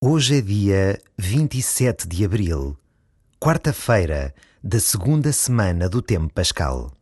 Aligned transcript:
Hoje 0.00 0.38
é 0.38 0.40
dia 0.40 1.02
27 1.18 2.06
de 2.06 2.24
abril, 2.24 2.78
quarta-feira 3.40 4.32
da 4.62 4.78
segunda 4.78 5.32
semana 5.32 5.88
do 5.88 6.00
Tempo 6.00 6.32
Pascal. 6.32 6.92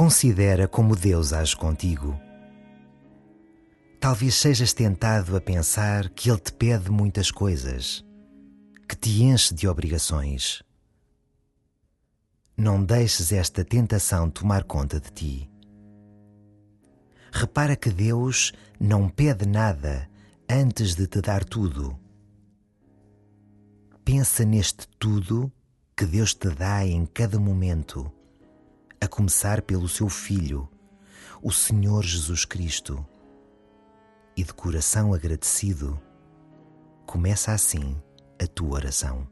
Considera 0.00 0.66
como 0.66 0.96
Deus 0.96 1.30
age 1.34 1.54
contigo. 1.54 2.18
Talvez 4.00 4.34
sejas 4.34 4.72
tentado 4.72 5.36
a 5.36 5.42
pensar 5.42 6.08
que 6.08 6.30
Ele 6.30 6.40
te 6.40 6.54
pede 6.54 6.90
muitas 6.90 7.30
coisas, 7.30 8.02
que 8.88 8.96
te 8.96 9.22
enche 9.22 9.54
de 9.54 9.68
obrigações. 9.68 10.62
Não 12.56 12.82
deixes 12.82 13.30
esta 13.30 13.62
tentação 13.62 14.30
tomar 14.30 14.64
conta 14.64 14.98
de 14.98 15.10
ti. 15.10 15.50
Repara 17.30 17.76
que 17.76 17.90
Deus 17.90 18.54
não 18.80 19.06
pede 19.06 19.46
nada 19.46 20.08
antes 20.48 20.94
de 20.94 21.06
te 21.06 21.20
dar 21.20 21.44
tudo. 21.44 21.94
Pensa 24.02 24.46
neste 24.46 24.88
tudo 24.98 25.52
que 25.94 26.06
Deus 26.06 26.32
te 26.32 26.48
dá 26.48 26.86
em 26.86 27.04
cada 27.04 27.38
momento 27.38 28.10
a 29.02 29.08
começar 29.08 29.62
pelo 29.62 29.88
seu 29.88 30.10
Filho, 30.10 30.68
o 31.42 31.50
Senhor 31.50 32.04
Jesus 32.04 32.44
Cristo. 32.44 33.04
E 34.36 34.44
de 34.44 34.52
coração 34.52 35.14
agradecido, 35.14 35.98
começa 37.06 37.52
assim 37.52 37.96
a 38.40 38.46
tua 38.46 38.74
oração. 38.74 39.26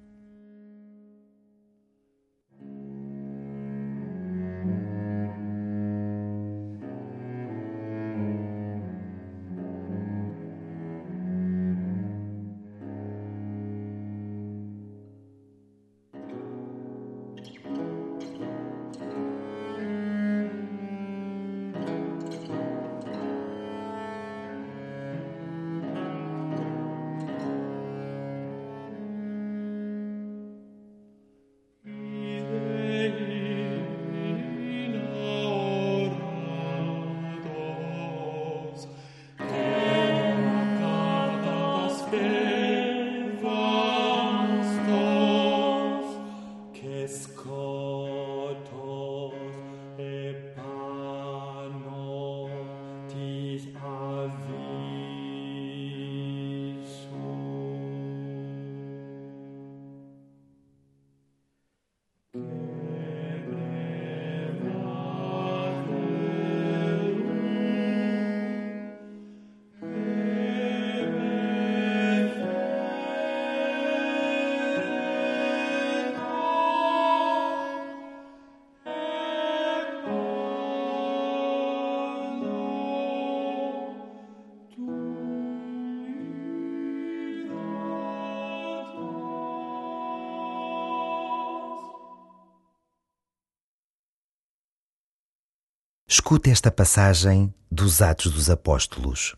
Escute 96.20 96.50
esta 96.50 96.68
passagem 96.68 97.54
dos 97.70 98.02
Atos 98.02 98.32
dos 98.32 98.50
Apóstolos. 98.50 99.36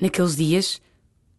Naqueles 0.00 0.34
dias, 0.34 0.80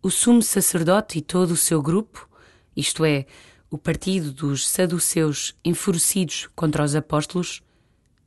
o 0.04 0.12
sumo 0.12 0.44
sacerdote 0.44 1.18
e 1.18 1.22
todo 1.22 1.52
o 1.52 1.58
seu 1.58 1.82
grupo, 1.82 2.30
isto 2.76 3.04
é, 3.04 3.26
o 3.72 3.78
partido 3.78 4.32
dos 4.32 4.68
saduceus 4.68 5.58
enfurecidos 5.66 6.48
contra 6.56 6.84
os 6.84 6.94
apóstolos, 6.96 7.64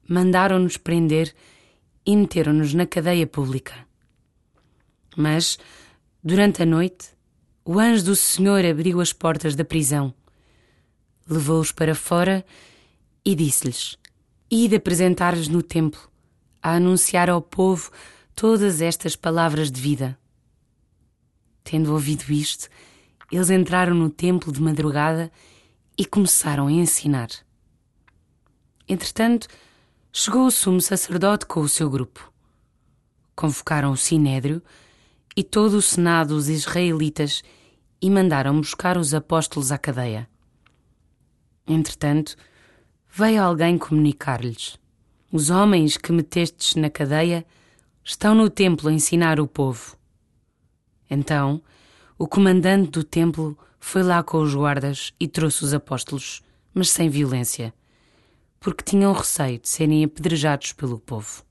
mandaram-nos 0.07 0.77
prender 0.77 1.33
e 2.05 2.17
meteram-nos 2.17 2.75
na 2.75 2.85
cadeia 2.85 3.27
pública. 3.27 3.87
Mas, 5.17 5.57
durante 6.23 6.65
a 6.65 6.67
noite, 6.67 7.11
o 7.65 7.79
anjo 7.79 8.07
do 8.07 8.17
Senhor 8.17 8.67
abriu 8.67 9.01
as 9.01 9.13
portas 9.13 9.55
da 9.55 9.65
prisão, 9.65 10.13
levou-os 11.29 11.71
para 11.71 11.95
fora 11.95 12.45
e 13.25 13.37
disse-lhes: 13.37 14.02
e 14.55 14.69
de 14.69 14.77
apresentar-vos 14.77 15.49
no 15.49 15.63
templo, 15.63 16.11
a 16.63 16.75
anunciar 16.75 17.31
ao 17.31 17.41
povo 17.41 17.91
todas 18.35 18.83
estas 18.83 19.17
palavras 19.17 19.73
de 19.73 19.81
vida. 19.81 20.19
Tendo 21.65 21.91
ouvido 21.91 22.31
isto, 22.31 22.69
eles 23.31 23.49
entraram 23.49 23.95
no 23.95 24.11
templo 24.11 24.53
de 24.53 24.61
madrugada 24.61 25.33
e 25.97 26.05
começaram 26.05 26.67
a 26.67 26.73
ensinar. 26.73 27.31
Entretanto, 28.87 29.49
chegou 30.13 30.45
o 30.45 30.51
sumo 30.51 30.83
sacerdote 30.83 31.47
com 31.47 31.61
o 31.61 31.69
seu 31.69 31.89
grupo. 31.89 32.31
Convocaram 33.35 33.91
o 33.91 33.97
sinédrio 33.97 34.63
e 35.35 35.43
todo 35.43 35.79
o 35.79 35.83
senado 35.83 36.35
dos 36.35 36.51
israelitas 36.51 37.43
e 38.03 38.11
mandaram 38.11 38.61
buscar 38.61 38.99
os 38.99 39.15
apóstolos 39.15 39.73
à 39.73 39.79
cadeia. 39.79 40.29
Entretanto, 41.67 42.37
veio 43.15 43.43
alguém 43.43 43.77
comunicar-lhes: 43.77 44.79
Os 45.31 45.51
homens 45.51 45.99
que 45.99 46.11
metestes 46.11 46.75
na 46.77 46.89
cadeia 46.89 47.45
estão 48.03 48.35
no 48.35 48.49
templo 48.49 48.89
a 48.89 48.93
ensinar 48.93 49.39
o 49.39 49.47
povo. 49.47 49.97
Então, 51.11 51.63
o 52.19 52.27
comandante 52.27 52.91
do 52.91 53.05
templo 53.05 53.57
foi 53.79 54.03
lá 54.03 54.23
com 54.23 54.39
os 54.39 54.55
guardas 54.55 55.13
e 55.21 55.29
trouxe 55.29 55.63
os 55.63 55.75
apóstolos, 55.75 56.43
mas 56.73 56.89
sem 56.89 57.11
violência, 57.11 57.75
porque 58.59 58.83
tinham 58.83 59.13
receio 59.13 59.59
de 59.59 59.69
serem 59.69 60.05
apedrejados 60.05 60.73
pelo 60.73 60.99
povo. 60.99 61.45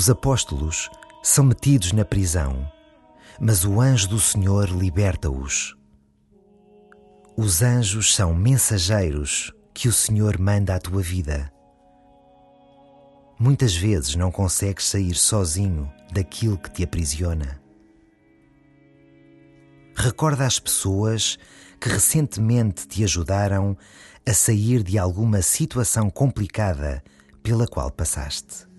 Os 0.00 0.08
apóstolos 0.08 0.88
são 1.22 1.44
metidos 1.44 1.92
na 1.92 2.06
prisão, 2.06 2.66
mas 3.38 3.66
o 3.66 3.82
anjo 3.82 4.08
do 4.08 4.18
Senhor 4.18 4.70
liberta-os. 4.70 5.76
Os 7.36 7.60
anjos 7.60 8.14
são 8.14 8.32
mensageiros 8.32 9.52
que 9.74 9.88
o 9.88 9.92
Senhor 9.92 10.38
manda 10.38 10.74
à 10.74 10.78
tua 10.78 11.02
vida. 11.02 11.52
Muitas 13.38 13.76
vezes 13.76 14.16
não 14.16 14.32
consegues 14.32 14.86
sair 14.86 15.14
sozinho 15.14 15.92
daquilo 16.10 16.56
que 16.56 16.70
te 16.70 16.82
aprisiona. 16.82 17.60
Recorda 19.94 20.46
as 20.46 20.58
pessoas 20.58 21.38
que 21.78 21.90
recentemente 21.90 22.88
te 22.88 23.04
ajudaram 23.04 23.76
a 24.26 24.32
sair 24.32 24.82
de 24.82 24.96
alguma 24.98 25.42
situação 25.42 26.08
complicada 26.08 27.04
pela 27.42 27.68
qual 27.68 27.90
passaste. 27.90 28.69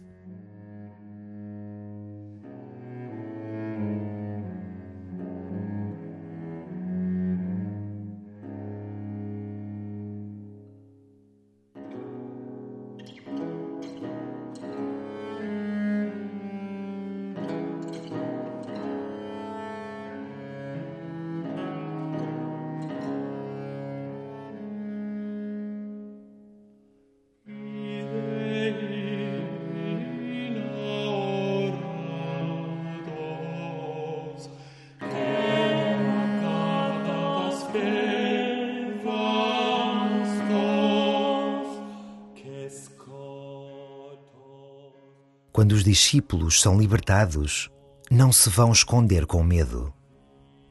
Quando 45.61 45.73
os 45.73 45.83
discípulos 45.83 46.59
são 46.59 46.75
libertados, 46.75 47.69
não 48.09 48.31
se 48.31 48.49
vão 48.49 48.71
esconder 48.71 49.27
com 49.27 49.43
medo. 49.43 49.93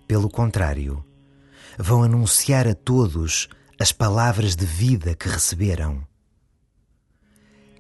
Pelo 0.09 0.29
contrário, 0.29 1.05
vão 1.79 2.03
anunciar 2.03 2.67
a 2.67 2.75
todos 2.75 3.49
as 3.79 3.93
palavras 3.93 4.57
de 4.57 4.67
vida 4.67 5.15
que 5.15 5.29
receberam. 5.29 6.05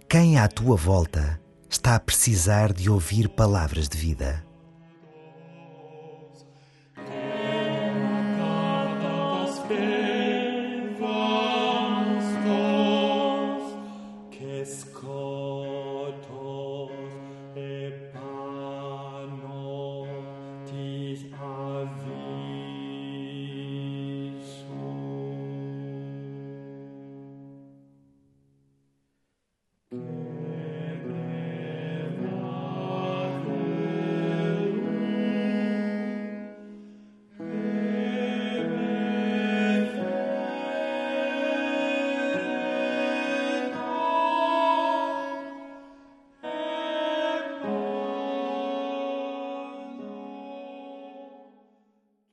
Quem 0.09 0.39
à 0.39 0.47
tua 0.47 0.77
volta 0.77 1.43
está 1.69 1.97
a 1.97 2.01
precisar 2.01 2.73
de 2.73 2.89
ouvir 2.89 3.29
palavras 3.29 3.89
de 3.89 3.99
vida? 3.99 4.47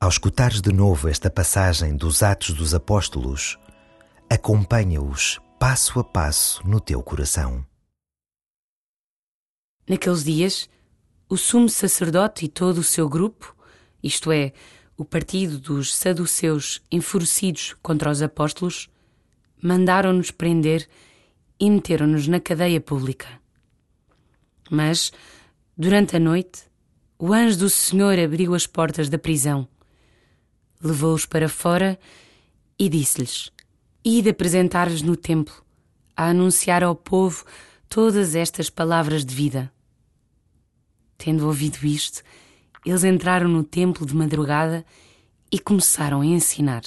Ao 0.08 0.10
escutares 0.10 0.62
de 0.62 0.72
novo 0.72 1.10
esta 1.10 1.30
passagem 1.30 1.94
dos 1.94 2.24
Atos 2.24 2.54
dos 2.54 2.74
Apóstolos, 2.74 3.60
acompanha-os 4.30 5.38
passo 5.60 6.00
a 6.00 6.04
passo 6.06 6.66
no 6.66 6.80
teu 6.80 7.04
coração. 7.04 7.66
Naqueles 9.86 10.24
dias, 10.24 10.70
o 11.28 11.36
sumo 11.36 11.68
sacerdote 11.68 12.46
e 12.46 12.48
todo 12.48 12.78
o 12.78 12.84
seu 12.86 13.10
grupo, 13.10 13.54
isto 14.02 14.32
é, 14.32 14.54
o 14.96 15.04
partido 15.04 15.60
dos 15.60 15.94
saduceus 15.94 16.82
enfurecidos 16.90 17.76
contra 17.84 18.10
os 18.10 18.22
apóstolos, 18.22 18.90
mandaram-nos 19.62 20.32
prender 20.32 20.88
e 21.60 21.70
meteram-nos 21.70 22.30
na 22.30 22.40
cadeia 22.40 22.80
pública. 22.80 23.28
Mas, 24.72 25.12
durante 25.78 26.16
a 26.16 26.20
noite, 26.20 26.64
o 27.20 27.34
anjo 27.34 27.60
do 27.60 27.70
Senhor 27.70 28.18
abriu 28.18 28.56
as 28.56 28.66
portas 28.66 29.10
da 29.10 29.20
prisão 29.20 29.68
levou-os 30.82 31.26
para 31.26 31.50
fora 31.50 32.00
e 32.78 32.90
disse-lhes: 32.90 33.52
Ide 34.04 34.30
apresentar-vos 34.30 35.02
no 35.02 35.16
templo, 35.16 35.56
a 36.16 36.30
anunciar 36.30 36.84
ao 36.84 36.96
povo 36.96 37.46
todas 37.90 38.36
estas 38.36 38.70
palavras 38.70 39.26
de 39.26 39.34
vida. 39.34 39.72
Tendo 41.18 41.46
ouvido 41.46 41.86
isto, 41.86 42.22
eles 42.86 43.04
entraram 43.04 43.50
no 43.50 43.64
templo 43.64 44.06
de 44.06 44.16
madrugada 44.16 44.86
e 45.52 45.60
começaram 45.60 46.22
a 46.22 46.26
ensinar. 46.26 46.84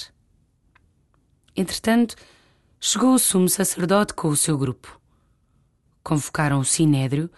Entretanto, 1.55 2.15
chegou 2.79 3.13
o 3.13 3.19
sumo 3.19 3.49
sacerdote 3.49 4.13
com 4.13 4.29
o 4.29 4.35
seu 4.35 4.57
grupo. 4.57 4.99
Convocaram 6.03 6.59
o 6.59 6.65
sinédrio 6.65 7.29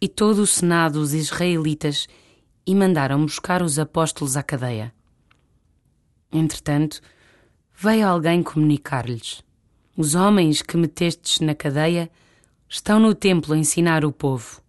e 0.00 0.08
todo 0.08 0.40
o 0.40 0.46
senado 0.46 1.00
dos 1.00 1.12
israelitas 1.12 2.06
e 2.66 2.74
mandaram 2.74 3.24
buscar 3.24 3.62
os 3.62 3.78
apóstolos 3.78 4.36
à 4.36 4.42
cadeia. 4.42 4.94
Entretanto, 6.32 7.00
veio 7.74 8.06
alguém 8.06 8.42
comunicar-lhes: 8.42 9.42
Os 9.96 10.14
homens 10.14 10.62
que 10.62 10.76
metestes 10.76 11.40
na 11.40 11.54
cadeia 11.54 12.10
estão 12.68 13.00
no 13.00 13.14
templo 13.14 13.54
a 13.54 13.58
ensinar 13.58 14.04
o 14.04 14.12
povo. 14.12 14.62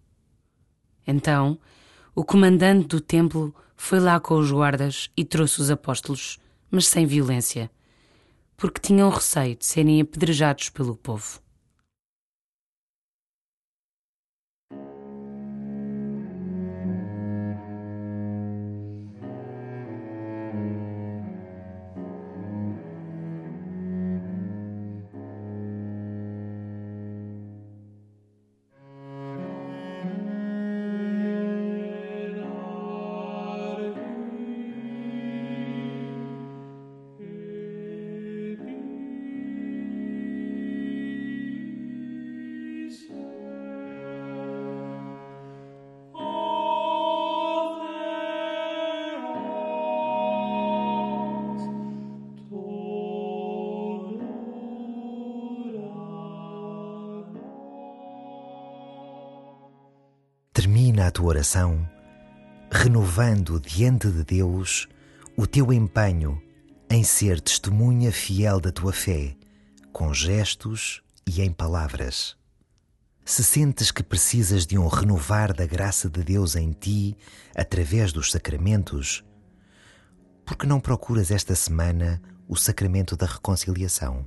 Então, 1.06 1.58
o 2.14 2.24
comandante 2.24 2.88
do 2.88 3.00
templo 3.00 3.54
foi 3.76 4.00
lá 4.00 4.18
com 4.20 4.34
os 4.38 4.50
guardas 4.50 5.10
e 5.16 5.24
trouxe 5.24 5.60
os 5.60 5.70
apóstolos, 5.70 6.38
mas 6.70 6.86
sem 6.86 7.06
violência, 7.06 7.70
porque 8.56 8.80
tinham 8.80 9.08
receio 9.10 9.56
de 9.56 9.66
serem 9.66 10.00
apedrejados 10.00 10.68
pelo 10.70 10.96
povo. 10.96 11.40
Termina 60.60 61.06
a 61.06 61.10
tua 61.10 61.28
oração 61.28 61.88
renovando 62.70 63.58
diante 63.58 64.10
de 64.10 64.22
Deus 64.22 64.86
o 65.34 65.46
teu 65.46 65.72
empenho 65.72 66.38
em 66.90 67.02
ser 67.02 67.40
testemunha 67.40 68.12
fiel 68.12 68.60
da 68.60 68.70
tua 68.70 68.92
fé, 68.92 69.34
com 69.90 70.12
gestos 70.12 71.00
e 71.26 71.40
em 71.40 71.50
palavras. 71.50 72.36
Se 73.24 73.42
sentes 73.42 73.90
que 73.90 74.02
precisas 74.02 74.66
de 74.66 74.76
um 74.76 74.86
renovar 74.86 75.54
da 75.54 75.64
graça 75.64 76.10
de 76.10 76.22
Deus 76.22 76.54
em 76.54 76.72
ti 76.72 77.16
através 77.56 78.12
dos 78.12 78.30
sacramentos, 78.30 79.24
por 80.44 80.58
que 80.58 80.66
não 80.66 80.78
procuras 80.78 81.30
esta 81.30 81.54
semana 81.54 82.20
o 82.46 82.54
sacramento 82.54 83.16
da 83.16 83.24
reconciliação? 83.24 84.26